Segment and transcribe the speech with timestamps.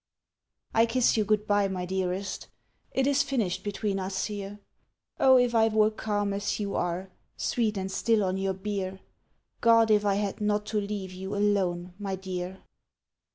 [0.73, 2.47] I kiss you good bye, my dearest,
[2.91, 4.59] It is finished between us here.
[5.19, 9.01] Oh, if I were calm as you are, Sweet and still on your bier!
[9.59, 12.63] God, if I had not to leave you Alone, my dear!